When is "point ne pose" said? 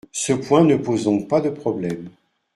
0.33-1.03